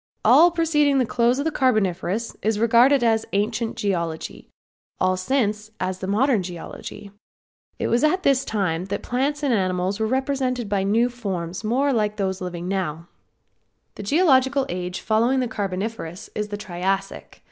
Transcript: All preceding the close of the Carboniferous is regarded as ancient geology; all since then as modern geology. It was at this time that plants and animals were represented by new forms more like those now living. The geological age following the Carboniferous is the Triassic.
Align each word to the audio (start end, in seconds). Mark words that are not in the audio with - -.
All 0.25 0.49
preceding 0.49 0.97
the 0.97 1.05
close 1.05 1.37
of 1.37 1.45
the 1.45 1.51
Carboniferous 1.51 2.35
is 2.41 2.57
regarded 2.59 3.03
as 3.03 3.23
ancient 3.33 3.75
geology; 3.75 4.49
all 4.99 5.15
since 5.15 5.67
then 5.67 5.75
as 5.89 6.01
modern 6.01 6.41
geology. 6.41 7.11
It 7.77 7.85
was 7.85 8.03
at 8.03 8.23
this 8.23 8.43
time 8.43 8.85
that 8.85 9.03
plants 9.03 9.43
and 9.43 9.53
animals 9.53 9.99
were 9.99 10.07
represented 10.07 10.67
by 10.67 10.81
new 10.81 11.07
forms 11.07 11.63
more 11.63 11.93
like 11.93 12.15
those 12.15 12.41
now 12.41 12.45
living. 12.45 12.69
The 13.93 14.01
geological 14.01 14.65
age 14.69 15.01
following 15.01 15.39
the 15.39 15.47
Carboniferous 15.47 16.31
is 16.33 16.47
the 16.47 16.57
Triassic. 16.57 17.39